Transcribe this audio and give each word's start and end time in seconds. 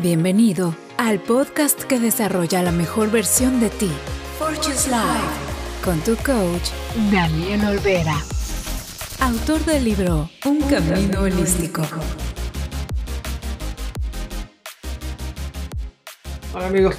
Bienvenido 0.00 0.74
al 0.96 1.20
podcast 1.20 1.82
que 1.82 2.00
desarrolla 2.00 2.62
la 2.62 2.72
mejor 2.72 3.10
versión 3.10 3.60
de 3.60 3.68
ti, 3.68 3.90
Fortune's 4.38 4.86
Life, 4.86 5.84
con 5.84 6.00
tu 6.00 6.16
coach, 6.24 6.70
Daniel 7.12 7.62
Olvera, 7.66 8.16
autor 9.20 9.62
del 9.66 9.84
libro 9.84 10.30
Un 10.46 10.62
Camino 10.62 11.20
Holístico. 11.20 11.82
Hola 16.54 16.68
amigos, 16.68 16.96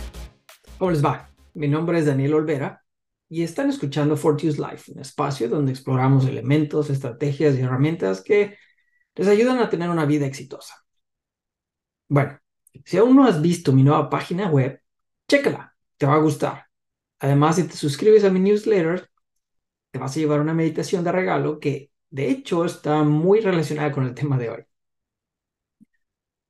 ¿cómo 0.78 0.92
les 0.92 1.04
va? 1.04 1.32
Mi 1.56 1.68
nombre 1.68 1.98
es 1.98 2.06
Daniel 2.06 2.36
Olvera 2.36 2.84
y 3.28 3.42
están 3.42 3.72
escuchando 3.72 4.16
Fortune's 4.16 4.60
Life, 4.60 4.92
un 4.92 5.00
espacio 5.00 5.50
donde 5.50 5.72
exploramos 5.72 6.28
elementos, 6.28 6.92
estrategias 6.92 7.56
y 7.56 7.62
herramientas 7.62 8.22
que 8.22 8.56
les 9.16 9.28
ayudan 9.28 9.58
a 9.58 9.70
tener 9.70 9.90
una 9.90 10.06
vida 10.06 10.28
exitosa. 10.28 10.76
Bueno, 12.08 12.40
si 12.86 12.98
aún 12.98 13.16
no 13.16 13.26
has 13.26 13.42
visto 13.42 13.72
mi 13.72 13.84
nueva 13.84 14.10
página 14.10 14.50
web, 14.50 14.82
chécala, 15.28 15.76
te 15.98 16.06
va 16.06 16.16
a 16.16 16.20
gustar. 16.20 16.68
Además, 17.20 17.56
si 17.58 17.64
te 17.68 17.76
suscribes 17.78 18.24
a 18.24 18.30
mi 18.30 18.40
newsletter, 18.40 19.10
te 19.92 20.00
vas 20.00 20.16
a 20.16 20.20
llevar 20.20 20.42
una 20.42 20.54
meditación 20.54 21.04
de 21.04 21.12
regalo 21.12 21.60
que, 21.60 21.92
de 22.10 22.30
hecho, 22.30 22.66
está 22.66 23.04
muy 23.04 23.42
relacionada 23.42 23.92
con 23.92 24.06
el 24.06 24.14
tema 24.16 24.38
de 24.38 24.50
hoy. 24.50 24.64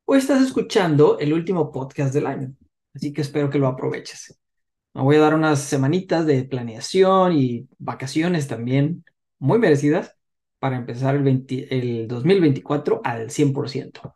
Hoy 0.06 0.20
estás 0.20 0.42
escuchando 0.42 1.20
el 1.20 1.34
último 1.34 1.72
podcast 1.72 2.14
del 2.14 2.28
año, 2.28 2.56
así 2.94 3.14
que 3.14 3.22
espero 3.22 3.50
que 3.50 3.60
lo 3.60 3.68
aproveches. 3.68 4.40
Me 4.94 5.02
voy 5.02 5.16
a 5.18 5.20
dar 5.20 5.34
unas 5.36 5.60
semanitas 5.62 6.26
de 6.26 6.44
planeación 6.46 7.34
y 7.34 7.68
vacaciones 7.80 8.48
también, 8.48 9.06
muy 9.40 9.60
merecidas, 9.60 10.16
para 10.60 10.78
empezar 10.78 11.16
el, 11.16 11.46
el 11.70 12.08
2024 12.08 13.02
al 13.04 13.30
100%. 13.30 14.16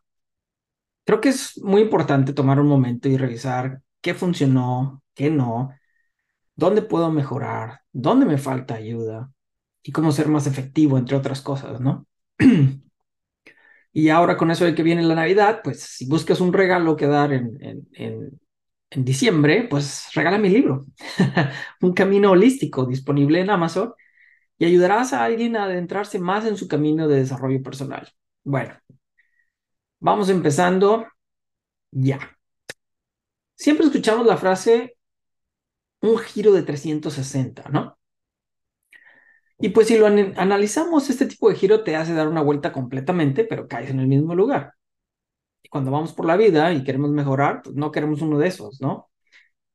Creo 1.08 1.22
que 1.22 1.30
es 1.32 1.60
muy 1.64 1.82
importante 1.84 2.34
tomar 2.34 2.60
un 2.62 2.68
momento 2.70 3.10
y 3.10 3.18
revisar 3.18 3.82
qué 4.02 4.14
funcionó, 4.16 5.04
qué 5.16 5.32
no, 5.32 5.72
dónde 6.56 6.82
puedo 6.84 7.12
mejorar, 7.12 7.82
dónde 7.94 8.26
me 8.26 8.38
falta 8.40 8.76
ayuda 8.76 9.32
y 9.84 9.92
cómo 9.94 10.12
ser 10.14 10.30
más 10.30 10.48
efectivo, 10.48 10.98
entre 10.98 11.18
otras 11.18 11.42
cosas, 11.42 11.82
¿no? 11.82 12.08
y 13.94 14.10
ahora 14.10 14.38
con 14.38 14.52
eso 14.52 14.66
de 14.66 14.76
que 14.76 14.84
viene 14.84 15.04
la 15.04 15.16
Navidad, 15.16 15.62
pues 15.64 15.82
si 15.82 16.06
buscas 16.08 16.40
un 16.42 16.54
regalo 16.54 16.96
que 16.96 17.08
dar 17.08 17.34
en, 17.34 17.58
en, 17.62 17.88
en, 17.94 18.40
en 18.92 19.06
diciembre, 19.06 19.68
pues 19.70 20.10
regala 20.14 20.38
mi 20.38 20.50
libro, 20.50 20.86
Un 21.82 21.94
Camino 21.94 22.32
Holístico, 22.32 22.86
disponible 22.86 23.42
en 23.42 23.50
Amazon, 23.50 23.94
y 24.60 24.66
ayudarás 24.66 25.14
a 25.14 25.24
alguien 25.26 25.58
a 25.58 25.66
adentrarse 25.66 26.20
más 26.20 26.46
en 26.46 26.58
su 26.58 26.68
camino 26.68 27.08
de 27.08 27.20
desarrollo 27.20 27.64
personal. 27.64 28.10
Bueno, 28.44 28.76
Vamos 30.00 30.30
empezando 30.30 31.06
ya. 31.92 32.20
Siempre 33.56 33.88
escuchamos 33.88 34.26
la 34.26 34.38
frase 34.38 34.98
un 36.02 36.18
giro 36.20 36.52
de 36.52 36.64
360, 36.64 37.70
¿no? 37.70 37.98
Y 39.60 39.70
pues 39.70 39.88
si 39.88 39.98
lo 39.98 40.06
analizamos, 40.06 41.10
este 41.10 41.26
tipo 41.26 41.50
de 41.50 41.56
giro 41.56 41.84
te 41.84 41.96
hace 41.96 42.14
dar 42.14 42.28
una 42.28 42.42
vuelta 42.44 42.72
completamente, 42.72 43.44
pero 43.44 43.68
caes 43.68 43.90
en 43.90 44.00
el 44.00 44.08
mismo 44.08 44.36
lugar. 44.36 44.74
Y 45.64 45.70
cuando 45.70 45.92
vamos 45.92 46.14
por 46.14 46.26
la 46.28 46.38
vida 46.38 46.72
y 46.74 46.84
queremos 46.84 47.12
mejorar, 47.12 47.62
pues 47.64 47.76
no 47.76 47.92
queremos 47.92 48.22
uno 48.22 48.38
de 48.38 48.48
esos, 48.48 48.82
¿no? 48.82 49.10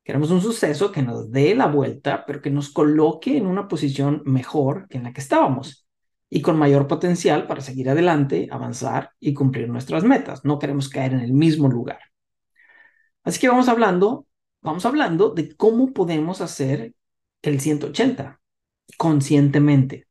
Queremos 0.05 0.31
un 0.31 0.41
suceso 0.41 0.93
que 0.93 1.03
nos 1.03 1.31
dé 1.33 1.55
la 1.55 1.67
vuelta, 1.67 2.25
pero 2.27 2.41
que 2.43 2.51
nos 2.51 2.71
coloque 2.71 3.37
en 3.37 3.47
una 3.47 3.69
posición 3.69 4.23
mejor 4.25 4.89
que 4.89 4.99
en 4.99 5.05
la 5.05 5.13
que 5.13 5.21
estábamos 5.21 5.87
y 6.35 6.41
con 6.41 6.59
mayor 6.59 6.87
potencial 6.89 7.47
para 7.47 7.61
seguir 7.61 7.91
adelante, 7.91 8.49
avanzar 8.51 9.11
y 9.21 9.35
cumplir 9.35 9.69
nuestras 9.69 10.03
metas. 10.03 10.47
No 10.47 10.59
queremos 10.59 10.89
caer 10.89 11.13
en 11.13 11.21
el 11.21 11.35
mismo 11.35 11.69
lugar. 11.69 12.01
Así 13.23 13.39
que 13.39 13.49
vamos 13.49 13.69
hablando, 13.69 14.27
vamos 14.63 14.87
hablando 14.87 15.29
de 15.29 15.55
cómo 15.55 15.93
podemos 15.93 16.41
hacer 16.41 16.95
el 17.43 17.61
180 17.61 18.41
conscientemente. 18.97 20.07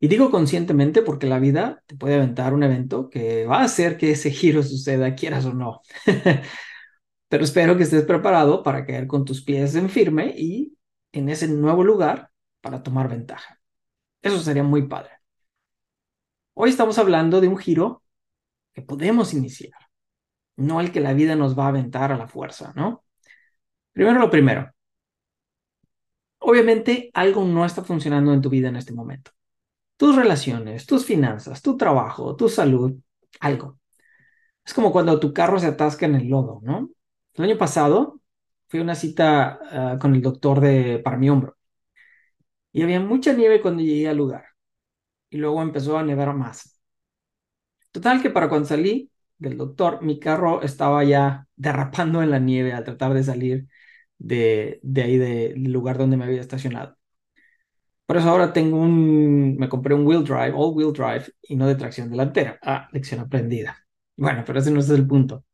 Y 0.00 0.08
digo 0.08 0.30
conscientemente 0.30 1.02
porque 1.02 1.26
la 1.26 1.38
vida 1.38 1.82
te 1.86 1.94
puede 1.94 2.14
aventar 2.14 2.54
un 2.54 2.62
evento 2.62 3.10
que 3.10 3.44
va 3.44 3.58
a 3.60 3.64
hacer 3.64 3.98
que 3.98 4.12
ese 4.12 4.30
giro 4.30 4.62
suceda, 4.62 5.14
quieras 5.14 5.44
o 5.44 5.52
no. 5.52 5.82
Pero 7.28 7.44
espero 7.44 7.76
que 7.76 7.82
estés 7.82 8.04
preparado 8.04 8.62
para 8.62 8.86
caer 8.86 9.06
con 9.06 9.26
tus 9.26 9.44
pies 9.44 9.74
en 9.74 9.90
firme 9.90 10.32
y 10.34 10.78
en 11.12 11.28
ese 11.28 11.46
nuevo 11.46 11.84
lugar 11.84 12.30
para 12.62 12.82
tomar 12.82 13.10
ventaja. 13.10 13.57
Eso 14.28 14.40
sería 14.40 14.62
muy 14.62 14.86
padre. 14.86 15.10
Hoy 16.52 16.68
estamos 16.68 16.98
hablando 16.98 17.40
de 17.40 17.48
un 17.48 17.56
giro 17.56 18.02
que 18.74 18.82
podemos 18.82 19.32
iniciar, 19.32 19.78
no 20.56 20.80
el 20.82 20.92
que 20.92 21.00
la 21.00 21.14
vida 21.14 21.34
nos 21.34 21.58
va 21.58 21.64
a 21.64 21.68
aventar 21.68 22.12
a 22.12 22.18
la 22.18 22.28
fuerza, 22.28 22.74
¿no? 22.76 23.04
Primero 23.92 24.20
lo 24.20 24.30
primero. 24.30 24.70
Obviamente 26.40 27.10
algo 27.14 27.44
no 27.46 27.64
está 27.64 27.82
funcionando 27.82 28.34
en 28.34 28.42
tu 28.42 28.50
vida 28.50 28.68
en 28.68 28.76
este 28.76 28.92
momento. 28.92 29.30
Tus 29.96 30.14
relaciones, 30.14 30.84
tus 30.84 31.06
finanzas, 31.06 31.62
tu 31.62 31.78
trabajo, 31.78 32.36
tu 32.36 32.50
salud, 32.50 32.94
algo. 33.40 33.78
Es 34.64 34.74
como 34.74 34.92
cuando 34.92 35.18
tu 35.18 35.32
carro 35.32 35.58
se 35.58 35.68
atasca 35.68 36.04
en 36.06 36.16
el 36.16 36.28
lodo, 36.28 36.60
¿no? 36.62 36.90
El 37.34 37.44
año 37.44 37.58
pasado 37.58 38.20
fui 38.68 38.80
a 38.80 38.82
una 38.82 38.94
cita 38.94 39.58
ah, 39.94 39.98
con 39.98 40.14
el 40.14 40.22
doctor 40.22 40.60
de, 40.60 40.98
para 40.98 41.16
mi 41.16 41.30
hombro 41.30 41.57
y 42.78 42.82
había 42.82 43.00
mucha 43.00 43.32
nieve 43.32 43.60
cuando 43.60 43.82
llegué 43.82 44.08
al 44.08 44.16
lugar. 44.18 44.44
Y 45.30 45.38
luego 45.38 45.62
empezó 45.62 45.98
a 45.98 46.04
nevar 46.04 46.32
más. 46.34 46.80
Total 47.90 48.22
que 48.22 48.30
para 48.30 48.48
cuando 48.48 48.68
salí 48.68 49.10
del 49.36 49.56
doctor, 49.58 50.00
mi 50.02 50.20
carro 50.20 50.62
estaba 50.62 51.02
ya 51.02 51.48
derrapando 51.56 52.22
en 52.22 52.30
la 52.30 52.38
nieve 52.38 52.72
al 52.72 52.84
tratar 52.84 53.14
de 53.14 53.24
salir 53.24 53.66
de, 54.18 54.80
ahí 54.96 55.18
del 55.18 55.72
lugar 55.72 55.98
donde 55.98 56.16
me 56.16 56.24
había 56.26 56.40
estacionado. 56.40 56.96
Por 58.06 58.16
eso 58.16 58.28
ahora 58.30 58.52
tengo 58.52 58.78
un, 58.80 59.56
me 59.56 59.68
compré 59.68 59.94
un 59.94 60.06
wheel 60.06 60.22
drive, 60.24 60.52
all 60.54 60.72
wheel 60.74 60.92
drive 60.92 61.26
y 61.42 61.56
no 61.56 61.66
de 61.66 61.74
tracción 61.74 62.08
delantera. 62.10 62.58
Ah, 62.62 62.88
lección 62.92 63.20
aprendida. 63.20 63.76
Bueno, 64.16 64.44
pero 64.46 64.60
ese 64.60 64.70
no 64.70 64.78
es 64.80 64.88
el 64.90 65.04
punto. 65.06 65.44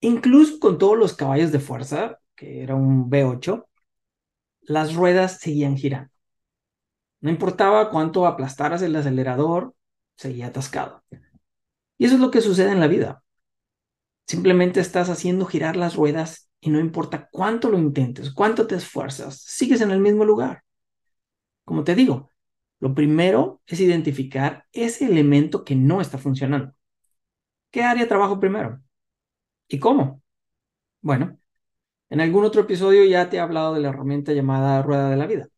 Incluso 0.00 0.58
con 0.58 0.78
todos 0.78 0.98
los 0.98 1.14
caballos 1.14 1.52
de 1.52 1.60
fuerza, 1.60 2.18
que 2.34 2.62
era 2.62 2.74
un 2.74 3.08
V8, 3.10 3.66
las 4.62 4.94
ruedas 4.94 5.38
seguían 5.38 5.76
girando. 5.76 6.10
No 7.20 7.30
importaba 7.30 7.90
cuánto 7.90 8.26
aplastaras 8.26 8.82
el 8.82 8.96
acelerador, 8.96 9.74
seguía 10.16 10.48
atascado. 10.48 11.04
Y 11.98 12.06
eso 12.06 12.14
es 12.14 12.20
lo 12.20 12.30
que 12.30 12.40
sucede 12.40 12.72
en 12.72 12.80
la 12.80 12.88
vida. 12.88 13.22
Simplemente 14.26 14.80
estás 14.80 15.08
haciendo 15.08 15.46
girar 15.46 15.76
las 15.76 15.94
ruedas 15.94 16.48
y 16.60 16.70
no 16.70 16.80
importa 16.80 17.28
cuánto 17.30 17.68
lo 17.68 17.78
intentes, 17.78 18.32
cuánto 18.32 18.66
te 18.66 18.76
esfuerzas, 18.76 19.40
sigues 19.40 19.80
en 19.80 19.90
el 19.90 20.00
mismo 20.00 20.24
lugar. 20.24 20.62
Como 21.64 21.84
te 21.84 21.94
digo, 21.94 22.30
lo 22.80 22.94
primero 22.94 23.62
es 23.66 23.80
identificar 23.80 24.66
ese 24.72 25.06
elemento 25.06 25.64
que 25.64 25.76
no 25.76 26.00
está 26.00 26.18
funcionando. 26.18 26.74
¿Qué 27.70 27.82
área 27.82 28.08
trabajo 28.08 28.40
primero? 28.40 28.80
¿Y 29.68 29.78
cómo? 29.78 30.22
Bueno, 31.00 31.38
en 32.12 32.20
algún 32.20 32.44
otro 32.44 32.60
episodio 32.60 33.04
ya 33.06 33.30
te 33.30 33.38
he 33.38 33.40
hablado 33.40 33.72
de 33.72 33.80
la 33.80 33.88
herramienta 33.88 34.34
llamada 34.34 34.82
Rueda 34.82 35.08
de 35.08 35.16
la 35.16 35.26
Vida. 35.26 35.48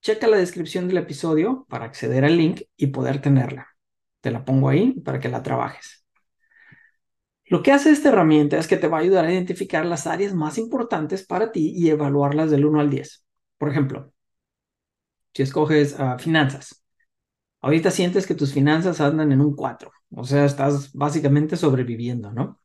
Checa 0.00 0.28
la 0.28 0.36
descripción 0.36 0.86
del 0.86 0.98
episodio 0.98 1.66
para 1.68 1.86
acceder 1.86 2.24
al 2.24 2.36
link 2.36 2.62
y 2.76 2.86
poder 2.88 3.20
tenerla. 3.20 3.66
Te 4.20 4.30
la 4.30 4.44
pongo 4.44 4.68
ahí 4.68 4.92
para 5.00 5.18
que 5.18 5.28
la 5.28 5.42
trabajes. 5.42 6.06
Lo 7.46 7.64
que 7.64 7.72
hace 7.72 7.90
esta 7.90 8.10
herramienta 8.10 8.58
es 8.58 8.68
que 8.68 8.76
te 8.76 8.86
va 8.86 8.98
a 8.98 9.00
ayudar 9.00 9.24
a 9.24 9.32
identificar 9.32 9.84
las 9.84 10.06
áreas 10.06 10.34
más 10.34 10.56
importantes 10.56 11.26
para 11.26 11.50
ti 11.50 11.72
y 11.74 11.90
evaluarlas 11.90 12.52
del 12.52 12.64
1 12.64 12.78
al 12.78 12.90
10. 12.90 13.24
Por 13.58 13.70
ejemplo, 13.70 14.12
si 15.34 15.42
escoges 15.42 15.98
ah, 15.98 16.16
finanzas, 16.16 16.84
ahorita 17.60 17.90
sientes 17.90 18.24
que 18.24 18.36
tus 18.36 18.52
finanzas 18.52 19.00
andan 19.00 19.32
en 19.32 19.40
un 19.40 19.56
4, 19.56 19.90
o 20.12 20.22
sea, 20.22 20.44
estás 20.44 20.92
básicamente 20.92 21.56
sobreviviendo, 21.56 22.30
¿no? 22.32 22.59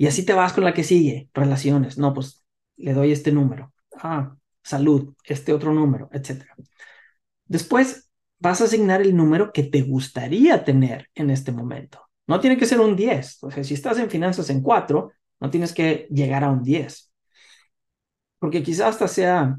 Y 0.00 0.06
así 0.06 0.24
te 0.24 0.32
vas 0.32 0.54
con 0.54 0.64
la 0.64 0.72
que 0.72 0.82
sigue, 0.82 1.28
relaciones. 1.34 1.98
No, 1.98 2.14
pues 2.14 2.42
le 2.78 2.94
doy 2.94 3.12
este 3.12 3.32
número. 3.32 3.74
Ah, 3.98 4.34
salud, 4.62 5.14
este 5.24 5.52
otro 5.52 5.74
número, 5.74 6.08
etc. 6.14 6.46
Después 7.44 8.10
vas 8.38 8.62
a 8.62 8.64
asignar 8.64 9.02
el 9.02 9.14
número 9.14 9.52
que 9.52 9.62
te 9.62 9.82
gustaría 9.82 10.64
tener 10.64 11.10
en 11.14 11.28
este 11.28 11.52
momento. 11.52 12.00
No 12.26 12.40
tiene 12.40 12.56
que 12.56 12.64
ser 12.64 12.80
un 12.80 12.96
10. 12.96 13.44
O 13.44 13.50
sea, 13.50 13.62
si 13.62 13.74
estás 13.74 13.98
en 13.98 14.08
finanzas 14.08 14.48
en 14.48 14.62
4, 14.62 15.12
no 15.38 15.50
tienes 15.50 15.74
que 15.74 16.08
llegar 16.10 16.44
a 16.44 16.50
un 16.50 16.62
10. 16.62 17.12
Porque 18.38 18.62
quizás 18.62 18.94
hasta 18.94 19.06
sea, 19.06 19.58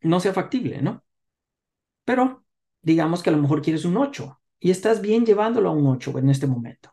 no 0.00 0.20
sea 0.20 0.32
factible, 0.32 0.80
¿no? 0.80 1.04
Pero 2.06 2.46
digamos 2.80 3.22
que 3.22 3.28
a 3.28 3.34
lo 3.34 3.42
mejor 3.42 3.60
quieres 3.60 3.84
un 3.84 3.98
8 3.98 4.40
y 4.60 4.70
estás 4.70 5.02
bien 5.02 5.26
llevándolo 5.26 5.68
a 5.68 5.72
un 5.72 5.86
8 5.88 6.18
en 6.18 6.30
este 6.30 6.46
momento. 6.46 6.91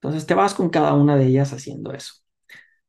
Entonces 0.00 0.26
te 0.26 0.34
vas 0.34 0.54
con 0.54 0.70
cada 0.70 0.94
una 0.94 1.16
de 1.16 1.26
ellas 1.26 1.52
haciendo 1.52 1.92
eso. 1.92 2.14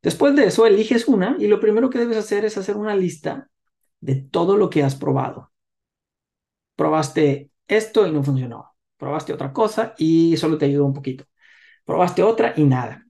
Después 0.02 0.36
de 0.36 0.46
eso, 0.46 0.66
eliges 0.66 1.08
una 1.08 1.36
y 1.40 1.48
lo 1.48 1.60
primero 1.60 1.90
que 1.90 2.00
debes 2.00 2.18
hacer 2.18 2.46
es 2.46 2.58
hacer 2.58 2.78
una 2.78 2.96
lista 2.96 3.50
de 4.02 4.16
todo 4.16 4.58
lo 4.58 4.70
que 4.70 4.84
has 4.84 4.96
probado. 4.96 5.52
Probaste 6.76 7.52
esto 7.68 8.08
y 8.08 8.12
no 8.12 8.24
funcionó. 8.24 8.76
Probaste 8.98 9.34
otra 9.34 9.54
cosa 9.54 9.94
y 9.98 10.38
solo 10.38 10.58
te 10.58 10.66
ayudó 10.66 10.86
un 10.86 10.94
poquito. 10.94 11.26
Probaste 11.86 12.24
otra 12.24 12.54
y 12.58 12.66
nada. 12.66 13.06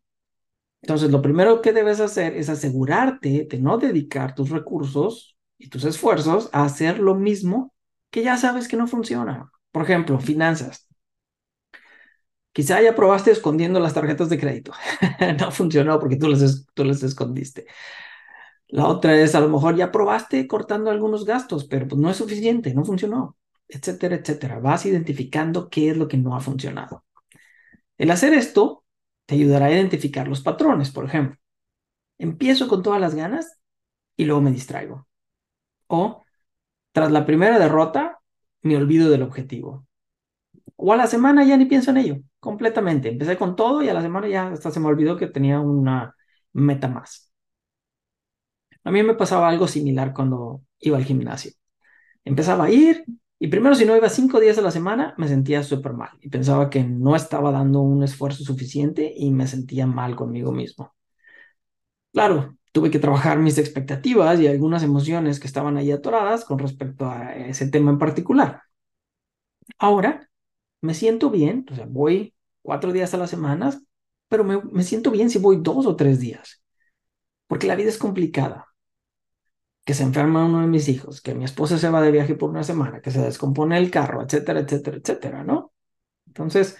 Entonces, 0.81 1.11
lo 1.11 1.21
primero 1.21 1.61
que 1.61 1.73
debes 1.73 1.99
hacer 1.99 2.35
es 2.35 2.49
asegurarte 2.49 3.47
de 3.49 3.59
no 3.59 3.77
dedicar 3.77 4.35
tus 4.35 4.49
recursos 4.49 5.37
y 5.57 5.69
tus 5.69 5.85
esfuerzos 5.85 6.49
a 6.53 6.65
hacer 6.65 6.99
lo 6.99 7.15
mismo 7.15 7.73
que 8.11 8.23
ya 8.23 8.37
sabes 8.37 8.67
que 8.67 8.77
no 8.77 8.87
funciona. 8.87 9.51
Por 9.71 9.83
ejemplo, 9.83 10.19
finanzas. 10.19 10.87
Quizá 12.53 12.81
ya 12.81 12.95
probaste 12.95 13.31
escondiendo 13.31 13.79
las 13.79 13.93
tarjetas 13.93 14.29
de 14.29 14.39
crédito. 14.39 14.73
no 15.39 15.51
funcionó 15.51 15.99
porque 15.99 16.17
tú 16.17 16.27
las, 16.27 16.65
tú 16.73 16.83
las 16.83 17.01
escondiste. 17.03 17.65
La 18.67 18.87
otra 18.87 19.15
es, 19.19 19.35
a 19.35 19.41
lo 19.41 19.49
mejor 19.49 19.75
ya 19.75 19.91
probaste 19.91 20.47
cortando 20.47 20.91
algunos 20.91 21.25
gastos, 21.25 21.65
pero 21.65 21.87
pues 21.87 21.99
no 21.99 22.09
es 22.09 22.17
suficiente, 22.17 22.73
no 22.73 22.85
funcionó, 22.85 23.37
etcétera, 23.67 24.15
etcétera. 24.15 24.59
Vas 24.59 24.85
identificando 24.85 25.69
qué 25.69 25.89
es 25.89 25.97
lo 25.97 26.07
que 26.07 26.17
no 26.17 26.35
ha 26.35 26.39
funcionado. 26.39 27.03
El 27.97 28.11
hacer 28.11 28.33
esto 28.33 28.85
te 29.25 29.35
ayudará 29.35 29.67
a 29.67 29.71
identificar 29.71 30.27
los 30.27 30.41
patrones, 30.41 30.91
por 30.91 31.05
ejemplo. 31.05 31.37
Empiezo 32.17 32.67
con 32.67 32.83
todas 32.83 33.01
las 33.01 33.15
ganas 33.15 33.59
y 34.15 34.25
luego 34.25 34.41
me 34.41 34.51
distraigo. 34.51 35.07
O, 35.87 36.23
tras 36.93 37.11
la 37.11 37.25
primera 37.25 37.59
derrota, 37.59 38.19
me 38.61 38.77
olvido 38.77 39.09
del 39.09 39.23
objetivo. 39.23 39.87
O 40.75 40.93
a 40.93 40.97
la 40.97 41.07
semana 41.07 41.43
ya 41.45 41.57
ni 41.57 41.65
pienso 41.65 41.91
en 41.91 41.97
ello, 41.97 42.17
completamente. 42.39 43.09
Empecé 43.09 43.37
con 43.37 43.55
todo 43.55 43.83
y 43.83 43.89
a 43.89 43.93
la 43.93 44.01
semana 44.01 44.27
ya 44.27 44.49
hasta 44.49 44.71
se 44.71 44.79
me 44.79 44.87
olvidó 44.87 45.17
que 45.17 45.27
tenía 45.27 45.59
una 45.59 46.15
meta 46.53 46.87
más. 46.87 47.31
A 48.83 48.91
mí 48.91 49.03
me 49.03 49.13
pasaba 49.15 49.49
algo 49.49 49.67
similar 49.67 50.13
cuando 50.13 50.61
iba 50.79 50.97
al 50.97 51.05
gimnasio. 51.05 51.51
Empezaba 52.25 52.65
a 52.65 52.71
ir 52.71 53.05
y 53.39 53.47
primero 53.49 53.75
si 53.75 53.85
no 53.85 53.95
iba 53.97 54.09
cinco 54.09 54.39
días 54.41 54.57
a 54.59 54.61
la 54.61 54.71
semana 54.71 55.15
me 55.17 55.27
sentía 55.29 55.63
súper 55.63 55.93
mal 55.93 56.11
y 56.21 56.29
pensaba 56.29 56.69
que 56.69 56.83
no 56.83 57.15
estaba 57.15 57.51
dando 57.51 57.81
un 57.81 58.03
esfuerzo 58.03 58.43
suficiente 58.43 59.13
y 59.15 59.31
me 59.31 59.47
sentía 59.47 59.87
mal 59.87 60.15
conmigo 60.15 60.51
mismo. 60.51 60.93
Claro, 62.13 62.57
tuve 62.73 62.89
que 62.91 62.99
trabajar 62.99 63.37
mis 63.39 63.57
expectativas 63.57 64.39
y 64.39 64.47
algunas 64.47 64.83
emociones 64.83 65.39
que 65.39 65.47
estaban 65.47 65.77
ahí 65.77 65.91
atoradas 65.91 66.43
con 66.45 66.59
respecto 66.59 67.09
a 67.09 67.35
ese 67.35 67.67
tema 67.69 67.91
en 67.91 67.97
particular. 67.99 68.61
Ahora 69.79 70.29
me 70.81 70.93
siento 70.93 71.29
bien, 71.29 71.65
o 71.71 71.75
sea, 71.75 71.85
voy 71.87 72.35
cuatro 72.61 72.91
días 72.93 73.13
a 73.13 73.17
la 73.17 73.27
semana, 73.27 73.79
pero 74.29 74.43
me, 74.43 74.61
me 74.63 74.83
siento 74.83 75.11
bien 75.11 75.29
si 75.29 75.39
voy 75.39 75.57
dos 75.61 75.85
o 75.85 75.95
tres 75.95 76.19
días, 76.19 76.63
porque 77.47 77.67
la 77.67 77.75
vida 77.75 77.89
es 77.89 77.99
complicada. 77.99 78.67
Que 79.85 79.93
se 79.95 80.03
enferma 80.03 80.45
uno 80.45 80.61
de 80.61 80.67
mis 80.67 80.87
hijos, 80.89 81.21
que 81.21 81.33
mi 81.33 81.43
esposa 81.43 81.77
se 81.77 81.89
va 81.89 82.01
de 82.01 82.11
viaje 82.11 82.35
por 82.35 82.49
una 82.51 82.63
semana, 82.63 83.01
que 83.01 83.11
se 83.11 83.21
descompone 83.21 83.77
el 83.77 83.89
carro, 83.91 84.21
etcétera, 84.23 84.59
etcétera, 84.61 84.97
etcétera, 84.97 85.43
¿no? 85.43 85.73
Entonces, 86.27 86.77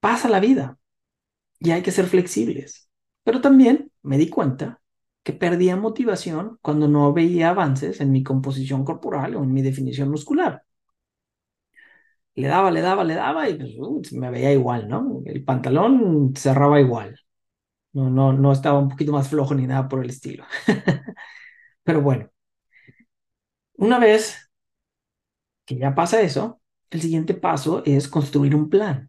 pasa 0.00 0.28
la 0.28 0.40
vida 0.40 0.78
y 1.60 1.72
hay 1.72 1.82
que 1.82 1.92
ser 1.92 2.06
flexibles. 2.08 2.90
Pero 3.24 3.42
también 3.42 3.92
me 4.02 4.18
di 4.18 4.30
cuenta 4.30 4.82
que 5.24 5.34
perdía 5.34 5.76
motivación 5.76 6.58
cuando 6.62 6.88
no 6.88 7.12
veía 7.14 7.50
avances 7.50 8.02
en 8.02 8.12
mi 8.12 8.24
composición 8.24 8.84
corporal 8.86 9.36
o 9.36 9.44
en 9.44 9.54
mi 9.54 9.62
definición 9.62 10.10
muscular 10.10 10.65
le 12.36 12.46
daba, 12.48 12.70
le 12.70 12.82
daba, 12.82 13.02
le 13.02 13.14
daba 13.14 13.48
y 13.48 13.54
pues, 13.54 14.12
me 14.12 14.30
veía 14.30 14.52
igual, 14.52 14.88
¿no? 14.88 15.22
El 15.24 15.42
pantalón 15.42 16.34
cerraba 16.36 16.78
igual. 16.80 17.18
No, 17.92 18.10
no, 18.10 18.34
no 18.34 18.52
estaba 18.52 18.78
un 18.78 18.90
poquito 18.90 19.10
más 19.12 19.28
flojo 19.28 19.54
ni 19.54 19.66
nada 19.66 19.88
por 19.88 20.04
el 20.04 20.10
estilo. 20.10 20.44
Pero 21.82 22.02
bueno, 22.02 22.28
una 23.78 23.98
vez 23.98 24.50
que 25.64 25.76
ya 25.76 25.94
pasa 25.94 26.20
eso, 26.20 26.60
el 26.90 27.00
siguiente 27.00 27.32
paso 27.32 27.82
es 27.86 28.06
construir 28.06 28.54
un 28.54 28.68
plan. 28.68 29.08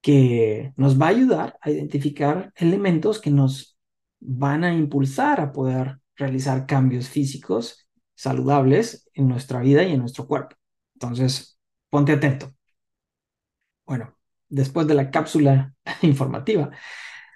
que 0.00 0.72
nos 0.76 1.00
va 1.00 1.06
a 1.06 1.10
ayudar 1.10 1.58
a 1.60 1.70
identificar 1.70 2.52
elementos 2.56 3.20
que 3.20 3.30
nos 3.30 3.78
van 4.20 4.64
a 4.64 4.74
impulsar 4.74 5.40
a 5.40 5.52
poder 5.52 5.98
realizar 6.16 6.66
cambios 6.66 7.08
físicos 7.08 7.88
saludables 8.14 9.08
en 9.14 9.28
nuestra 9.28 9.60
vida 9.60 9.82
y 9.84 9.92
en 9.92 10.00
nuestro 10.00 10.26
cuerpo. 10.26 10.56
Entonces, 10.94 11.58
ponte 11.90 12.12
atento. 12.12 12.54
Bueno, 13.86 14.14
después 14.50 14.86
de 14.86 14.94
la 14.94 15.10
cápsula 15.10 15.74
informativa 16.02 16.70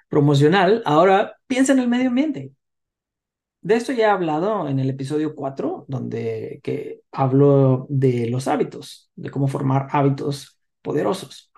promocional, 0.08 0.82
ahora 0.86 1.36
piensa 1.46 1.72
en 1.72 1.80
el 1.80 1.88
medio 1.88 2.08
ambiente. 2.08 2.52
De 3.62 3.76
esto 3.76 3.92
ya 3.92 4.08
he 4.08 4.10
hablado 4.10 4.68
en 4.68 4.78
el 4.78 4.90
episodio 4.90 5.34
4, 5.34 5.86
donde 5.88 6.60
que 6.62 7.00
hablo 7.10 7.86
de 7.88 8.28
los 8.28 8.46
hábitos, 8.46 9.10
de 9.16 9.30
cómo 9.30 9.48
formar 9.48 9.88
hábitos 9.90 10.60
poderosos. 10.82 11.50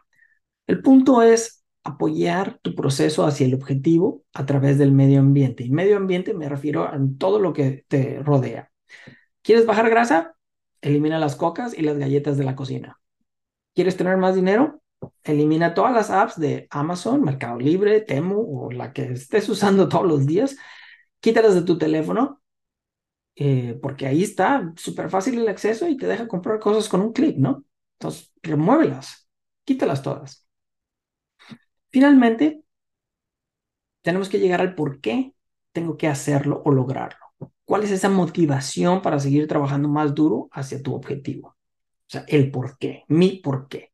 El 0.68 0.82
punto 0.82 1.22
es 1.22 1.64
apoyar 1.82 2.58
tu 2.62 2.74
proceso 2.74 3.26
hacia 3.26 3.46
el 3.46 3.54
objetivo 3.54 4.24
a 4.34 4.46
través 4.46 4.78
del 4.78 4.92
medio 4.92 5.20
ambiente. 5.20 5.64
Y 5.64 5.70
medio 5.70 5.96
ambiente 5.96 6.34
me 6.34 6.48
refiero 6.48 6.84
a 6.84 6.96
todo 7.18 7.40
lo 7.40 7.52
que 7.52 7.84
te 7.88 8.20
rodea. 8.22 8.70
¿Quieres 9.42 9.66
bajar 9.66 9.90
grasa? 9.90 10.36
Elimina 10.80 11.18
las 11.18 11.36
cocas 11.36 11.76
y 11.76 11.82
las 11.82 11.98
galletas 11.98 12.36
de 12.36 12.44
la 12.44 12.56
cocina. 12.56 13.00
¿Quieres 13.74 13.96
tener 13.96 14.16
más 14.16 14.34
dinero? 14.34 14.80
Elimina 15.24 15.74
todas 15.74 15.92
las 15.92 16.10
apps 16.10 16.38
de 16.38 16.66
Amazon, 16.70 17.22
Mercado 17.22 17.58
Libre, 17.58 18.00
Temu 18.00 18.66
o 18.66 18.70
la 18.70 18.92
que 18.92 19.12
estés 19.12 19.48
usando 19.48 19.88
todos 19.90 20.06
los 20.06 20.26
días, 20.26 20.56
quítalas 21.20 21.54
de 21.54 21.62
tu 21.62 21.78
teléfono, 21.78 22.42
eh, 23.36 23.78
porque 23.82 24.06
ahí 24.06 24.22
está 24.22 24.72
súper 24.76 25.10
fácil 25.10 25.38
el 25.40 25.48
acceso 25.48 25.88
y 25.88 25.96
te 25.96 26.06
deja 26.06 26.28
comprar 26.28 26.58
cosas 26.60 26.88
con 26.88 27.00
un 27.02 27.12
clic, 27.12 27.36
¿no? 27.38 27.64
Entonces, 27.98 28.32
remuévelas, 28.42 29.28
quítalas 29.64 30.02
todas. 30.02 30.46
Finalmente, 31.90 32.62
tenemos 34.02 34.28
que 34.28 34.38
llegar 34.38 34.60
al 34.60 34.74
por 34.74 35.00
qué 35.00 35.34
tengo 35.72 35.96
que 35.96 36.08
hacerlo 36.08 36.62
o 36.64 36.70
lograrlo. 36.72 37.18
¿Cuál 37.64 37.82
es 37.82 37.90
esa 37.90 38.08
motivación 38.08 39.02
para 39.02 39.18
seguir 39.18 39.48
trabajando 39.48 39.88
más 39.88 40.14
duro 40.14 40.48
hacia 40.52 40.82
tu 40.82 40.94
objetivo? 40.94 41.48
O 41.48 41.56
sea, 42.08 42.24
el 42.28 42.50
por 42.50 42.78
qué, 42.78 43.04
mi 43.08 43.38
por 43.40 43.68
qué. 43.68 43.92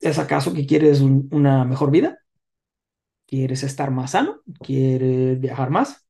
¿Es 0.00 0.18
acaso 0.18 0.52
que 0.54 0.66
quieres 0.66 1.00
una 1.00 1.64
mejor 1.64 1.90
vida? 1.90 2.18
¿Quieres 3.26 3.62
estar 3.62 3.90
más 3.90 4.10
sano? 4.12 4.42
¿Quieres 4.60 5.40
viajar 5.40 5.70
más? 5.70 6.06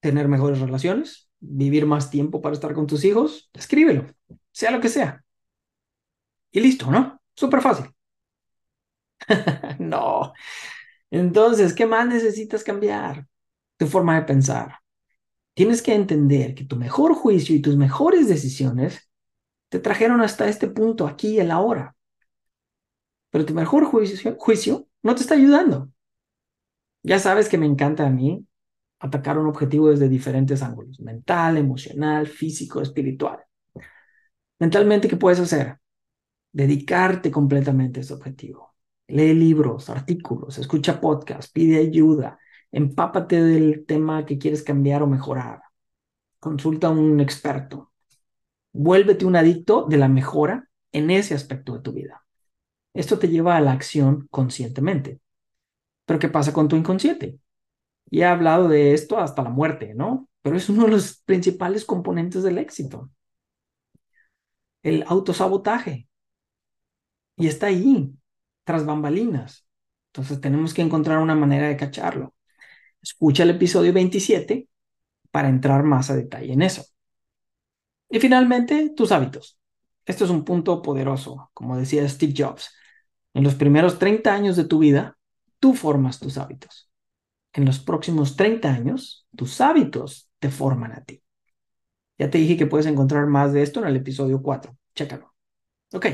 ¿Tener 0.00 0.28
mejores 0.28 0.60
relaciones? 0.60 1.30
¿Vivir 1.40 1.86
más 1.86 2.10
tiempo 2.10 2.40
para 2.40 2.54
estar 2.54 2.74
con 2.74 2.86
tus 2.86 3.04
hijos? 3.04 3.50
Escríbelo, 3.54 4.06
sea 4.52 4.70
lo 4.70 4.80
que 4.80 4.88
sea. 4.88 5.24
Y 6.52 6.60
listo, 6.60 6.90
¿no? 6.90 7.20
Súper 7.34 7.60
fácil. 7.60 7.86
no, 9.78 10.32
Entonces, 11.10 11.74
¿qué 11.74 11.86
más 11.86 12.08
necesitas 12.08 12.64
cambiar? 12.64 13.26
Tu 13.78 13.86
forma 13.86 14.16
de 14.16 14.26
pensar. 14.26 14.78
Tienes 15.54 15.82
que 15.82 15.94
entender 15.94 16.54
que 16.54 16.64
tu 16.64 16.76
mejor 16.76 17.14
juicio 17.14 17.56
y 17.56 17.62
tus 17.62 17.76
mejores 17.76 18.28
decisiones 18.28 19.10
te 19.70 19.80
trajeron 19.80 20.22
hasta 20.22 20.48
este 20.48 20.68
punto, 20.68 21.06
aquí 21.06 21.36
y 21.36 21.40
el 21.40 21.50
ahora. 21.50 21.96
Pero 23.30 23.46
tu 23.46 23.54
mejor 23.54 23.84
juicio, 23.84 24.86
no 25.02 25.14
te 25.14 25.22
está 25.22 25.34
ayudando. 25.34 25.90
Ya 27.02 27.18
sabes 27.18 27.48
que 27.48 27.58
me 27.58 27.66
encanta 27.66 28.06
a 28.06 28.10
mí 28.10 28.46
atacar 28.98 29.38
un 29.38 29.46
objetivo 29.46 29.88
desde 29.90 30.08
diferentes 30.08 30.62
ángulos, 30.62 31.00
mental, 31.00 31.56
emocional, 31.56 32.26
físico, 32.26 32.82
espiritual. 32.82 33.40
Mentalmente, 34.58 35.08
¿qué 35.08 35.16
puedes 35.16 35.40
hacer? 35.40 35.78
Dedicarte 36.52 37.30
completamente 37.30 38.00
a 38.00 38.02
ese 38.02 38.14
objetivo. 38.14 38.74
Lee 39.08 39.34
libros, 39.34 39.88
artículos, 39.88 40.58
escucha 40.58 41.00
podcasts, 41.00 41.50
pide 41.50 41.78
ayuda, 41.78 42.38
empápate 42.70 43.42
del 43.42 43.86
tema 43.86 44.26
que 44.26 44.38
quieres 44.38 44.62
cambiar 44.62 45.02
o 45.02 45.06
mejorar. 45.06 45.62
Consulta 46.38 46.88
a 46.88 46.90
un 46.90 47.20
experto. 47.20 47.92
Vuélvete 48.72 49.24
un 49.24 49.36
adicto 49.36 49.86
de 49.88 49.96
la 49.96 50.08
mejora 50.08 50.68
en 50.92 51.10
ese 51.10 51.34
aspecto 51.34 51.74
de 51.74 51.80
tu 51.80 51.92
vida. 51.92 52.24
Esto 52.94 53.18
te 53.18 53.28
lleva 53.28 53.56
a 53.56 53.60
la 53.60 53.72
acción 53.72 54.26
conscientemente. 54.30 55.20
Pero 56.06 56.18
¿qué 56.18 56.28
pasa 56.28 56.52
con 56.52 56.68
tu 56.68 56.76
inconsciente? 56.76 57.38
Y 58.10 58.20
he 58.22 58.24
hablado 58.26 58.68
de 58.68 58.94
esto 58.94 59.18
hasta 59.18 59.42
la 59.42 59.50
muerte, 59.50 59.94
¿no? 59.94 60.28
Pero 60.42 60.56
es 60.56 60.68
uno 60.68 60.84
de 60.86 60.92
los 60.92 61.18
principales 61.24 61.84
componentes 61.84 62.42
del 62.42 62.58
éxito. 62.58 63.10
El 64.82 65.04
autosabotaje. 65.06 66.06
Y 67.36 67.46
está 67.46 67.66
ahí, 67.66 68.12
tras 68.64 68.84
bambalinas. 68.84 69.66
Entonces 70.08 70.40
tenemos 70.40 70.74
que 70.74 70.82
encontrar 70.82 71.18
una 71.18 71.34
manera 71.34 71.68
de 71.68 71.76
cacharlo. 71.76 72.34
Escucha 73.02 73.44
el 73.44 73.50
episodio 73.50 73.92
27 73.92 74.68
para 75.30 75.48
entrar 75.48 75.84
más 75.84 76.10
a 76.10 76.16
detalle 76.16 76.52
en 76.52 76.62
eso. 76.62 76.84
Y 78.08 78.18
finalmente, 78.20 78.90
tus 78.90 79.12
hábitos. 79.12 79.58
Esto 80.04 80.24
es 80.24 80.30
un 80.30 80.44
punto 80.44 80.82
poderoso, 80.82 81.50
como 81.54 81.76
decía 81.76 82.08
Steve 82.08 82.34
Jobs. 82.36 82.70
En 83.34 83.44
los 83.44 83.54
primeros 83.54 83.98
30 83.98 84.32
años 84.32 84.56
de 84.56 84.64
tu 84.64 84.78
vida, 84.78 85.16
tú 85.58 85.74
formas 85.74 86.18
tus 86.18 86.38
hábitos. 86.38 86.90
En 87.52 87.64
los 87.64 87.78
próximos 87.78 88.36
30 88.36 88.72
años, 88.72 89.26
tus 89.36 89.60
hábitos 89.60 90.30
te 90.38 90.50
forman 90.50 90.92
a 90.92 91.04
ti. 91.04 91.22
Ya 92.18 92.30
te 92.30 92.38
dije 92.38 92.56
que 92.56 92.66
puedes 92.66 92.86
encontrar 92.86 93.26
más 93.26 93.52
de 93.52 93.62
esto 93.62 93.80
en 93.80 93.86
el 93.86 93.96
episodio 93.96 94.42
4. 94.42 94.76
Chécalo. 94.94 95.34
Ok. 95.92 96.06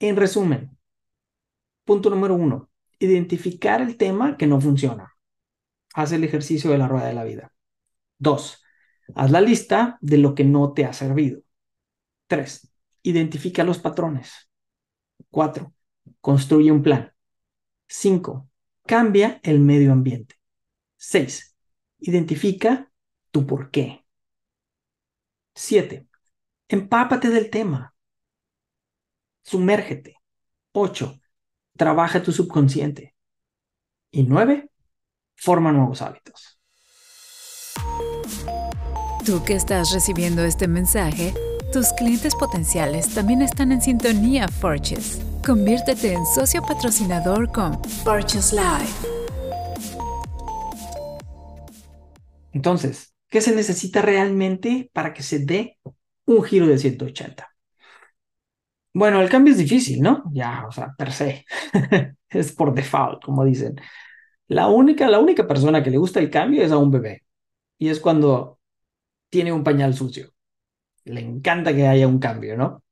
En 0.00 0.16
resumen, 0.16 0.76
punto 1.84 2.10
número 2.10 2.34
uno, 2.34 2.70
identificar 2.98 3.80
el 3.80 3.96
tema 3.96 4.36
que 4.36 4.46
no 4.46 4.60
funciona. 4.60 5.14
Haz 5.94 6.12
el 6.12 6.24
ejercicio 6.24 6.70
de 6.70 6.78
la 6.78 6.88
rueda 6.88 7.06
de 7.06 7.14
la 7.14 7.24
vida. 7.24 7.52
Dos, 8.18 8.64
haz 9.14 9.30
la 9.30 9.40
lista 9.40 9.98
de 10.00 10.18
lo 10.18 10.34
que 10.34 10.44
no 10.44 10.72
te 10.72 10.84
ha 10.84 10.92
servido. 10.92 11.42
Tres, 12.26 12.72
identifica 13.02 13.64
los 13.64 13.78
patrones. 13.78 14.50
Cuatro, 15.30 15.72
construye 16.20 16.70
un 16.72 16.82
plan. 16.82 17.12
Cinco, 17.86 18.48
cambia 18.86 19.40
el 19.42 19.60
medio 19.60 19.92
ambiente. 19.92 20.36
Seis, 20.96 21.56
identifica 21.98 22.90
tu 23.30 23.46
por 23.46 23.70
qué. 23.70 24.04
Siete, 25.54 26.06
empápate 26.68 27.28
del 27.28 27.50
tema. 27.50 27.94
Sumérgete. 29.42 30.16
Ocho, 30.72 31.20
trabaja 31.76 32.22
tu 32.22 32.32
subconsciente. 32.32 33.14
Y 34.10 34.22
nueve, 34.22 34.70
forma 35.36 35.72
nuevos 35.72 36.00
hábitos. 36.02 36.58
Tú 39.24 39.44
que 39.44 39.54
estás 39.54 39.92
recibiendo 39.92 40.42
este 40.44 40.66
mensaje, 40.66 41.34
tus 41.72 41.90
clientes 41.94 42.34
potenciales 42.34 43.14
también 43.14 43.40
están 43.40 43.72
en 43.72 43.80
sintonía 43.80 44.46
Forges. 44.46 45.22
Conviértete 45.44 46.12
en 46.12 46.26
socio 46.26 46.60
patrocinador 46.60 47.50
con 47.50 47.82
Forges 47.82 48.52
Live. 48.52 48.92
Entonces, 52.52 53.14
¿qué 53.30 53.40
se 53.40 53.56
necesita 53.56 54.02
realmente 54.02 54.90
para 54.92 55.14
que 55.14 55.22
se 55.22 55.38
dé 55.38 55.78
un 56.26 56.42
giro 56.42 56.66
de 56.66 56.76
180? 56.76 57.48
Bueno, 58.92 59.22
el 59.22 59.30
cambio 59.30 59.52
es 59.52 59.58
difícil, 59.58 60.02
¿no? 60.02 60.24
Ya, 60.30 60.66
o 60.68 60.72
sea, 60.72 60.94
per 60.98 61.10
se. 61.10 61.46
es 62.28 62.52
por 62.52 62.74
default, 62.74 63.24
como 63.24 63.46
dicen. 63.46 63.76
La 64.46 64.68
única, 64.68 65.08
la 65.08 65.20
única 65.20 65.48
persona 65.48 65.82
que 65.82 65.90
le 65.90 65.96
gusta 65.96 66.20
el 66.20 66.28
cambio 66.28 66.62
es 66.62 66.70
a 66.70 66.76
un 66.76 66.90
bebé. 66.90 67.22
Y 67.78 67.88
es 67.88 67.98
cuando 67.98 68.58
tiene 69.30 69.52
un 69.52 69.64
pañal 69.64 69.94
sucio. 69.94 70.32
Le 71.04 71.20
encanta 71.20 71.74
que 71.74 71.86
haya 71.86 72.08
un 72.08 72.18
cambio, 72.18 72.56
¿no? 72.56 72.82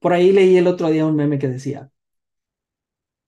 Por 0.00 0.12
ahí 0.14 0.32
leí 0.32 0.56
el 0.58 0.68
otro 0.68 0.90
día 0.90 1.06
un 1.06 1.16
meme 1.16 1.38
que 1.38 1.48
decía, 1.48 1.90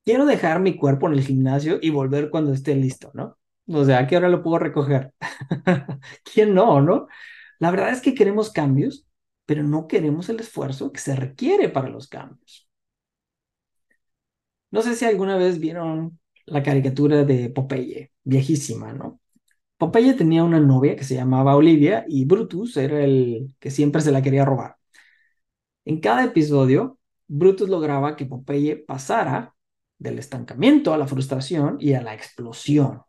quiero 0.04 0.26
dejar 0.26 0.60
mi 0.60 0.76
cuerpo 0.76 1.06
en 1.08 1.14
el 1.14 1.22
gimnasio 1.24 1.78
y 1.82 1.90
volver 1.90 2.30
cuando 2.30 2.52
esté 2.52 2.74
listo, 2.74 3.10
¿no? 3.14 3.38
O 3.68 3.84
sea, 3.84 3.98
¿a 4.00 4.06
qué 4.06 4.16
hora 4.16 4.28
lo 4.28 4.42
puedo 4.42 4.58
recoger? 4.58 5.12
¿Quién 6.24 6.54
no, 6.54 6.80
no? 6.80 7.08
La 7.58 7.70
verdad 7.70 7.90
es 7.90 8.00
que 8.00 8.14
queremos 8.14 8.50
cambios, 8.52 9.06
pero 9.46 9.62
no 9.64 9.86
queremos 9.88 10.28
el 10.28 10.40
esfuerzo 10.40 10.92
que 10.92 11.00
se 11.00 11.16
requiere 11.16 11.68
para 11.68 11.88
los 11.88 12.08
cambios. 12.08 12.68
No 14.70 14.82
sé 14.82 14.94
si 14.96 15.04
alguna 15.04 15.36
vez 15.36 15.58
vieron 15.60 16.20
la 16.46 16.62
caricatura 16.62 17.24
de 17.24 17.50
Popeye, 17.50 18.12
viejísima, 18.24 18.92
¿no? 18.92 19.20
Popeye 19.78 20.14
tenía 20.14 20.44
una 20.44 20.60
novia 20.60 20.96
que 20.96 21.04
se 21.04 21.14
llamaba 21.14 21.56
Olivia 21.56 22.04
y 22.08 22.24
Brutus 22.24 22.76
era 22.76 23.04
el 23.04 23.54
que 23.60 23.70
siempre 23.70 24.00
se 24.00 24.12
la 24.12 24.22
quería 24.22 24.44
robar. 24.44 24.76
En 25.84 26.00
cada 26.00 26.24
episodio, 26.24 26.98
Brutus 27.28 27.68
lograba 27.68 28.16
que 28.16 28.26
Popeye 28.26 28.76
pasara 28.76 29.54
del 29.98 30.18
estancamiento 30.18 30.92
a 30.92 30.98
la 30.98 31.06
frustración 31.06 31.76
y 31.80 31.94
a 31.94 32.02
la 32.02 32.14
explosión. 32.14 33.02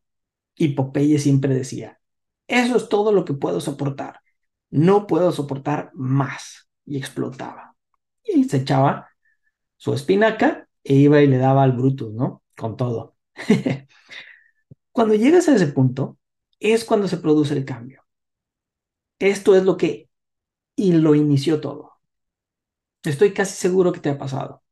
Y 0.55 0.69
Popeye 0.69 1.19
siempre 1.19 1.53
decía, 1.55 1.99
eso 2.47 2.77
es 2.77 2.89
todo 2.89 3.11
lo 3.11 3.25
que 3.25 3.33
puedo 3.33 3.61
soportar. 3.61 4.19
No 4.69 5.07
puedo 5.07 5.31
soportar 5.31 5.91
más. 5.93 6.69
Y 6.85 6.97
explotaba. 6.97 7.75
Y 8.23 8.45
se 8.45 8.57
echaba 8.57 9.09
su 9.77 9.93
espinaca 9.93 10.67
e 10.83 10.95
iba 10.95 11.21
y 11.21 11.27
le 11.27 11.37
daba 11.37 11.63
al 11.63 11.73
Brutus, 11.73 12.13
¿no? 12.13 12.43
Con 12.55 12.77
todo. 12.77 13.15
cuando 14.91 15.15
llegas 15.15 15.47
a 15.49 15.55
ese 15.55 15.67
punto, 15.67 16.17
es 16.59 16.85
cuando 16.85 17.07
se 17.07 17.17
produce 17.17 17.53
el 17.53 17.65
cambio. 17.65 18.03
Esto 19.19 19.55
es 19.55 19.63
lo 19.63 19.77
que 19.77 20.09
y 20.75 20.93
lo 20.93 21.15
inició 21.15 21.59
todo. 21.61 21.93
Estoy 23.03 23.33
casi 23.33 23.53
seguro 23.55 23.91
que 23.91 23.99
te 23.99 24.09
ha 24.09 24.17
pasado. 24.17 24.63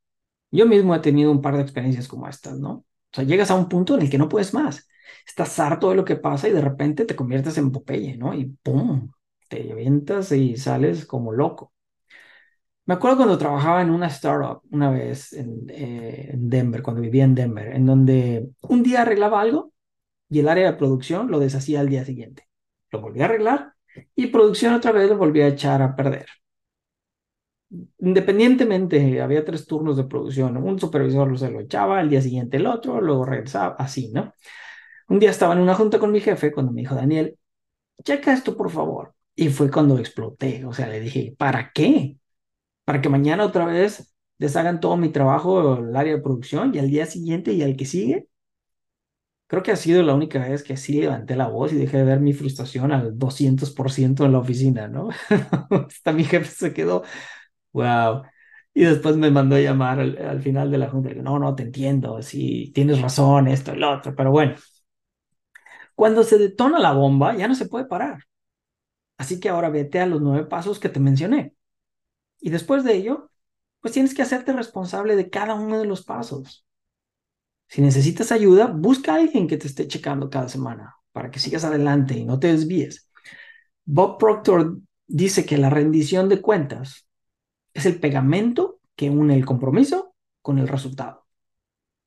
Yo 0.52 0.66
mismo 0.68 0.96
he 0.96 1.00
tenido 1.00 1.32
un 1.32 1.42
par 1.42 1.56
de 1.56 1.62
experiencias 1.64 2.08
como 2.08 2.28
estas, 2.28 2.60
¿no? 2.60 2.72
O 2.72 2.86
sea, 3.14 3.24
llegas 3.24 3.52
a 3.52 3.56
un 3.56 3.70
punto 3.70 3.96
en 3.96 4.02
el 4.02 4.10
que 4.10 4.18
no 4.18 4.30
puedes 4.30 4.54
más 4.54 4.88
estás 5.26 5.60
harto 5.60 5.90
de 5.90 5.96
lo 5.96 6.06
que 6.06 6.16
pasa 6.16 6.48
y 6.48 6.52
de 6.52 6.62
repente 6.62 7.06
te 7.06 7.16
conviertes 7.16 7.58
en 7.58 7.72
Popeye, 7.72 8.18
¿no? 8.18 8.34
Y 8.34 8.46
¡pum! 8.64 9.12
Te 9.48 9.72
avientas 9.72 10.32
y 10.32 10.58
sales 10.58 11.06
como 11.06 11.32
loco. 11.32 11.74
Me 12.86 12.94
acuerdo 12.94 13.18
cuando 13.18 13.38
trabajaba 13.38 13.82
en 13.82 13.90
una 13.90 14.08
startup 14.08 14.62
una 14.72 14.92
vez 14.92 15.34
en, 15.34 15.66
eh, 15.70 16.30
en, 16.34 16.50
Denver, 16.50 16.84
cuando 16.84 17.02
vivía 17.02 17.24
en 17.24 17.34
Denver, 17.34 17.76
en 17.76 17.86
donde 17.86 18.48
un 18.62 18.84
día 18.84 19.02
arreglaba 19.02 19.42
algo 19.42 19.72
y 20.30 20.40
el 20.40 20.48
área 20.48 20.72
de 20.72 20.78
producción 20.78 21.30
lo 21.30 21.40
deshacía 21.40 21.80
al 21.80 21.90
día 21.90 22.06
siguiente. 22.06 22.48
Lo 22.92 23.02
volvía 23.02 23.24
a 23.24 23.28
arreglar 23.28 23.74
y 24.16 24.28
producción 24.28 24.74
otra 24.74 24.92
vez 24.92 25.10
lo 25.10 25.18
volvía 25.18 25.46
a 25.46 25.50
echar 25.50 25.82
a 25.82 25.96
perder. 25.96 26.28
Independientemente, 28.00 29.22
había 29.22 29.44
tres 29.44 29.66
turnos 29.68 29.98
de 29.98 30.06
producción. 30.06 30.58
Un 30.58 30.80
supervisor 30.80 31.38
se 31.38 31.50
lo 31.52 31.60
echaba, 31.60 32.00
al 32.00 32.10
día 32.10 32.22
siguiente 32.22 32.58
el 32.58 32.68
otro, 32.68 33.02
luego 33.02 33.26
regresaba, 33.26 33.76
así, 33.78 34.12
¿no? 34.12 34.34
Un 35.10 35.20
día 35.20 35.32
estaba 35.32 35.54
en 35.54 35.60
una 35.62 35.76
junta 35.76 36.00
con 36.00 36.12
mi 36.12 36.20
jefe 36.22 36.52
cuando 36.52 36.72
me 36.72 36.82
dijo, 36.82 36.96
Daniel, 36.96 37.38
checa 38.04 38.34
esto 38.34 38.58
por 38.58 38.72
favor. 38.72 39.16
Y 39.36 39.50
fue 39.50 39.72
cuando 39.72 40.00
exploté, 40.00 40.66
o 40.66 40.74
sea, 40.74 40.88
le 40.88 41.00
dije, 41.02 41.36
¿para 41.38 41.72
qué? 41.74 42.18
Para 42.86 43.02
que 43.02 43.10
mañana 43.10 43.46
otra 43.46 43.66
vez 43.66 44.16
deshagan 44.38 44.80
todo 44.80 44.98
mi 44.98 45.10
trabajo, 45.10 45.78
el 45.78 45.96
área 45.96 46.16
de 46.16 46.22
producción, 46.22 46.74
y 46.76 46.80
al 46.80 46.90
día 46.90 47.06
siguiente 47.06 47.54
y 47.54 47.64
al 47.64 47.76
que 47.78 47.86
sigue. 47.86 48.30
Creo 49.56 49.64
que 49.64 49.72
ha 49.72 49.76
sido 49.78 50.04
la 50.04 50.14
única 50.14 50.40
vez 50.40 50.64
que 50.64 50.74
así 50.74 51.00
levanté 51.00 51.36
la 51.38 51.48
voz 51.48 51.72
y 51.72 51.78
dejé 51.78 51.98
de 52.00 52.04
ver 52.04 52.20
mi 52.20 52.34
frustración 52.34 52.92
al 52.92 53.18
200% 53.18 54.26
en 54.26 54.34
la 54.34 54.40
oficina, 54.40 54.88
¿no? 54.90 55.10
Hasta 55.88 56.12
mi 56.12 56.26
jefe 56.26 56.46
se 56.52 56.74
quedó, 56.74 57.04
wow. 57.74 58.24
Y 58.74 58.86
después 58.86 59.18
me 59.18 59.32
mandó 59.32 59.56
a 59.58 59.62
llamar 59.62 60.00
al, 60.02 60.18
al 60.20 60.42
final 60.42 60.72
de 60.72 60.80
la 60.80 60.90
junta. 60.90 61.14
No, 61.16 61.40
no, 61.40 61.56
te 61.56 61.64
entiendo, 61.64 62.22
sí, 62.24 62.72
tienes 62.76 63.02
razón, 63.02 63.48
esto 63.48 63.74
y 63.76 63.80
lo 63.80 63.92
otro, 63.94 64.16
pero 64.16 64.32
bueno, 64.32 64.56
cuando 65.96 66.24
se 66.24 66.38
detona 66.38 66.80
la 66.80 66.92
bomba, 66.94 67.36
ya 67.36 67.48
no 67.48 67.56
se 67.56 67.68
puede 67.68 67.86
parar. 67.86 68.20
Así 69.18 69.40
que 69.40 69.50
ahora 69.50 69.70
vete 69.70 70.00
a 70.00 70.06
los 70.08 70.22
nueve 70.22 70.46
pasos 70.48 70.80
que 70.80 70.90
te 70.90 71.00
mencioné. 71.00 71.56
Y 72.42 72.52
después 72.52 72.84
de 72.86 72.96
ello, 72.96 73.32
pues 73.82 73.94
tienes 73.94 74.16
que 74.16 74.24
hacerte 74.24 74.54
responsable 74.54 75.16
de 75.18 75.30
cada 75.32 75.56
uno 75.56 75.80
de 75.80 75.86
los 75.88 76.06
pasos. 76.06 76.65
Si 77.68 77.82
necesitas 77.82 78.32
ayuda, 78.32 78.68
busca 78.68 79.14
a 79.14 79.18
alguien 79.18 79.48
que 79.48 79.58
te 79.58 79.68
esté 79.68 79.88
checando 79.88 80.30
cada 80.30 80.50
semana 80.50 80.96
para 81.12 81.32
que 81.32 81.40
sigas 81.40 81.64
adelante 81.64 82.16
y 82.16 82.26
no 82.26 82.40
te 82.40 82.48
desvíes. 82.48 83.10
Bob 83.86 84.18
Proctor 84.18 84.80
dice 85.08 85.46
que 85.46 85.58
la 85.58 85.70
rendición 85.70 86.30
de 86.30 86.42
cuentas 86.42 87.08
es 87.74 87.86
el 87.86 88.00
pegamento 88.00 88.80
que 88.96 89.10
une 89.10 89.36
el 89.36 89.46
compromiso 89.46 90.16
con 90.42 90.60
el 90.60 90.68
resultado. 90.68 91.26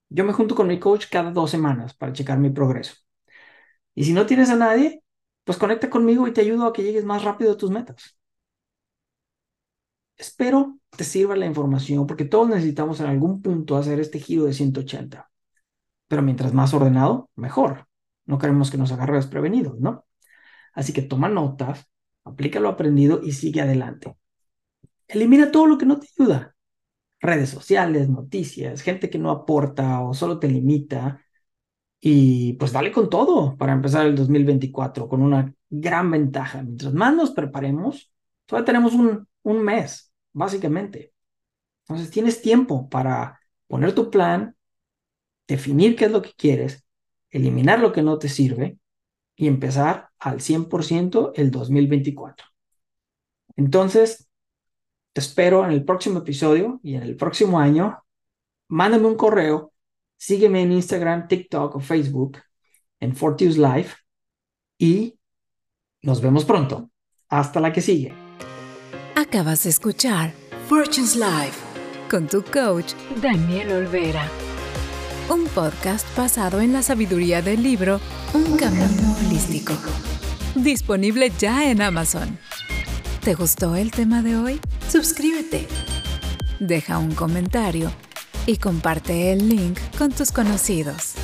Yo 0.08 0.24
me 0.24 0.32
junto 0.32 0.54
con 0.54 0.68
mi 0.68 0.78
coach 0.80 1.06
cada 1.10 1.30
dos 1.30 1.50
semanas 1.50 1.94
para 1.94 2.12
checar 2.12 2.38
mi 2.38 2.50
progreso. 2.50 2.94
Y 3.94 4.04
si 4.04 4.12
no 4.12 4.26
tienes 4.26 4.50
a 4.50 4.56
nadie, 4.56 5.02
pues 5.44 5.58
conecta 5.58 5.90
conmigo 5.90 6.26
y 6.26 6.32
te 6.32 6.40
ayudo 6.40 6.66
a 6.66 6.72
que 6.72 6.82
llegues 6.82 7.04
más 7.04 7.24
rápido 7.24 7.52
a 7.52 7.56
tus 7.56 7.70
metas. 7.70 8.16
Espero 10.16 10.78
te 10.96 11.04
sirva 11.04 11.36
la 11.36 11.46
información 11.46 12.06
porque 12.06 12.24
todos 12.24 12.48
necesitamos 12.48 13.00
en 13.00 13.06
algún 13.06 13.40
punto 13.40 13.76
hacer 13.76 14.00
este 14.00 14.18
giro 14.18 14.44
de 14.44 14.52
180. 14.52 15.30
Pero 16.08 16.22
mientras 16.22 16.54
más 16.54 16.74
ordenado, 16.74 17.30
mejor. 17.36 17.86
No 18.26 18.38
queremos 18.38 18.70
que 18.70 18.78
nos 18.78 18.92
agarre 18.92 19.16
desprevenidos, 19.16 19.80
¿no? 19.80 20.06
Así 20.74 20.92
que 20.92 21.02
toma 21.02 21.28
notas, 21.28 21.88
aplica 22.24 22.60
lo 22.60 22.68
aprendido 22.68 23.20
y 23.22 23.32
sigue 23.32 23.60
adelante. 23.60 24.16
Elimina 25.08 25.50
todo 25.50 25.66
lo 25.66 25.78
que 25.78 25.86
no 25.86 25.98
te 25.98 26.08
ayuda. 26.18 26.54
Redes 27.20 27.50
sociales, 27.50 28.08
noticias, 28.08 28.82
gente 28.82 29.10
que 29.10 29.18
no 29.18 29.30
aporta 29.30 30.00
o 30.02 30.14
solo 30.14 30.38
te 30.38 30.48
limita. 30.48 31.24
Y 32.00 32.54
pues 32.54 32.72
dale 32.72 32.92
con 32.92 33.10
todo 33.10 33.56
para 33.56 33.72
empezar 33.72 34.06
el 34.06 34.14
2024 34.14 35.08
con 35.08 35.22
una 35.22 35.52
gran 35.70 36.10
ventaja. 36.10 36.62
Mientras 36.62 36.94
más 36.94 37.14
nos 37.14 37.30
preparemos, 37.32 38.12
todavía 38.46 38.66
tenemos 38.66 38.94
un, 38.94 39.26
un 39.42 39.62
mes, 39.64 40.12
básicamente. 40.32 41.12
Entonces 41.88 42.10
tienes 42.10 42.42
tiempo 42.42 42.88
para 42.88 43.40
poner 43.66 43.94
tu 43.94 44.10
plan, 44.10 44.56
definir 45.48 45.96
qué 45.96 46.04
es 46.04 46.12
lo 46.12 46.22
que 46.22 46.32
quieres, 46.36 46.84
eliminar 47.30 47.80
lo 47.80 47.92
que 47.92 48.02
no 48.02 48.18
te 48.18 48.28
sirve 48.28 48.78
y 49.34 49.48
empezar 49.48 50.10
al 50.18 50.38
100% 50.40 51.32
el 51.34 51.50
2024. 51.50 52.46
Entonces, 53.56 54.28
te 55.12 55.20
espero 55.20 55.64
en 55.64 55.72
el 55.72 55.84
próximo 55.84 56.20
episodio 56.20 56.78
y 56.82 56.94
en 56.94 57.02
el 57.02 57.16
próximo 57.16 57.58
año. 57.58 57.98
Mándame 58.68 59.06
un 59.06 59.16
correo, 59.16 59.72
sígueme 60.16 60.62
en 60.62 60.72
Instagram, 60.72 61.26
TikTok 61.26 61.76
o 61.76 61.80
Facebook 61.80 62.38
en 63.00 63.16
Fortius 63.16 63.56
Life 63.56 63.96
y 64.76 65.18
nos 66.02 66.20
vemos 66.20 66.44
pronto. 66.44 66.90
Hasta 67.30 67.60
la 67.60 67.72
que 67.72 67.80
sigue. 67.80 68.12
Acabas 69.16 69.64
de 69.64 69.70
escuchar 69.70 70.32
Fortune's 70.68 71.16
Life 71.16 71.58
con 72.10 72.26
tu 72.26 72.42
coach 72.42 72.94
Daniel 73.20 73.72
Olvera 73.72 74.30
un 75.30 75.44
podcast 75.48 76.06
basado 76.16 76.60
en 76.60 76.72
la 76.72 76.82
sabiduría 76.82 77.42
del 77.42 77.62
libro 77.62 78.00
Un 78.32 78.56
Camino 78.56 79.16
Holístico. 79.26 79.74
Disponible 80.54 81.30
ya 81.38 81.70
en 81.70 81.82
Amazon. 81.82 82.38
¿Te 83.22 83.34
gustó 83.34 83.76
el 83.76 83.90
tema 83.90 84.22
de 84.22 84.36
hoy? 84.36 84.60
Suscríbete. 84.90 85.66
Deja 86.60 86.98
un 86.98 87.14
comentario 87.14 87.92
y 88.46 88.56
comparte 88.56 89.32
el 89.32 89.48
link 89.48 89.78
con 89.98 90.12
tus 90.12 90.32
conocidos. 90.32 91.17